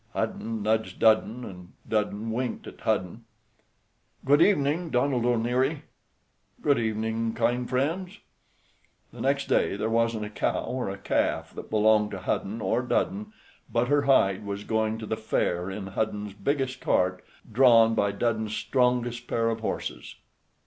[0.13, 3.25] Hudden nudged Dudden, and Dudden winked at Hudden.
[4.25, 5.83] "Good evening, Donald O'Neary."
[6.59, 8.17] "Good evening, kind friends."
[9.13, 12.81] The next day there wasn't a cow or a calf that belonged to Hudden or
[12.81, 13.31] Dudden
[13.71, 18.55] but her hide was going to the fair in Hudden's biggest cart, drawn by Dudden's
[18.55, 20.15] strongest pair of horses.